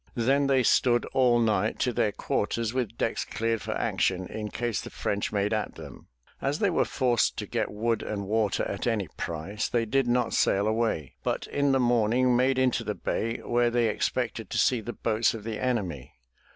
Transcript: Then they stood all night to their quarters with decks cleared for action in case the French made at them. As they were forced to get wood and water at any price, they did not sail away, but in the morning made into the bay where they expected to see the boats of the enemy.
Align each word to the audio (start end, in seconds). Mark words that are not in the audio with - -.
Then 0.15 0.47
they 0.47 0.63
stood 0.63 1.05
all 1.13 1.37
night 1.39 1.77
to 1.81 1.93
their 1.93 2.11
quarters 2.11 2.73
with 2.73 2.97
decks 2.97 3.23
cleared 3.23 3.61
for 3.61 3.73
action 3.77 4.25
in 4.25 4.49
case 4.49 4.81
the 4.81 4.89
French 4.89 5.31
made 5.31 5.53
at 5.53 5.75
them. 5.75 6.07
As 6.41 6.57
they 6.57 6.71
were 6.71 6.85
forced 6.85 7.37
to 7.37 7.45
get 7.45 7.69
wood 7.69 8.01
and 8.01 8.25
water 8.25 8.63
at 8.63 8.87
any 8.87 9.09
price, 9.15 9.69
they 9.69 9.85
did 9.85 10.07
not 10.07 10.33
sail 10.33 10.65
away, 10.67 11.13
but 11.21 11.45
in 11.45 11.71
the 11.71 11.79
morning 11.79 12.35
made 12.35 12.57
into 12.57 12.83
the 12.83 12.95
bay 12.95 13.41
where 13.43 13.69
they 13.69 13.89
expected 13.89 14.49
to 14.49 14.57
see 14.57 14.81
the 14.81 14.93
boats 14.93 15.35
of 15.35 15.43
the 15.43 15.59
enemy. 15.63 16.13